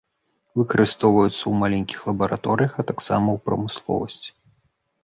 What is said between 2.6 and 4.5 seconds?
а таксама ў прамысловасці.